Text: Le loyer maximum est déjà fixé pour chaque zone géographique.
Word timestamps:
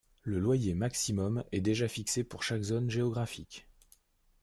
Le 0.23 0.39
loyer 0.39 0.73
maximum 0.73 1.43
est 1.51 1.61
déjà 1.61 1.87
fixé 1.87 2.23
pour 2.23 2.41
chaque 2.41 2.63
zone 2.63 2.89
géographique. 2.89 3.67